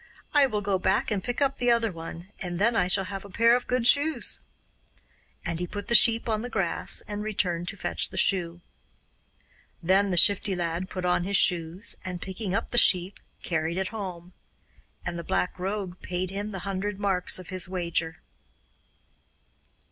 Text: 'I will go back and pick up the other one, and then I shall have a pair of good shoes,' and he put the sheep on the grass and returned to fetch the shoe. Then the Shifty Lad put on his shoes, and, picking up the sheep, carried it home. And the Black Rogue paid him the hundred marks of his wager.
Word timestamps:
'I 0.33 0.47
will 0.47 0.61
go 0.61 0.79
back 0.79 1.11
and 1.11 1.23
pick 1.23 1.41
up 1.41 1.59
the 1.59 1.69
other 1.69 1.91
one, 1.91 2.31
and 2.39 2.57
then 2.57 2.75
I 2.75 2.87
shall 2.87 3.03
have 3.03 3.23
a 3.23 3.29
pair 3.29 3.55
of 3.55 3.67
good 3.67 3.85
shoes,' 3.85 4.39
and 5.45 5.59
he 5.59 5.67
put 5.67 5.89
the 5.89 5.93
sheep 5.93 6.27
on 6.27 6.41
the 6.41 6.49
grass 6.49 7.03
and 7.07 7.21
returned 7.21 7.67
to 7.67 7.77
fetch 7.77 8.09
the 8.09 8.17
shoe. 8.17 8.61
Then 9.83 10.09
the 10.09 10.17
Shifty 10.17 10.55
Lad 10.55 10.89
put 10.89 11.05
on 11.05 11.23
his 11.23 11.37
shoes, 11.37 11.95
and, 12.03 12.19
picking 12.19 12.55
up 12.55 12.69
the 12.71 12.79
sheep, 12.79 13.19
carried 13.43 13.77
it 13.77 13.89
home. 13.89 14.33
And 15.05 15.19
the 15.19 15.23
Black 15.23 15.59
Rogue 15.59 15.99
paid 16.01 16.31
him 16.31 16.49
the 16.49 16.65
hundred 16.65 16.99
marks 16.99 17.37
of 17.37 17.49
his 17.49 17.69
wager. 17.69 18.23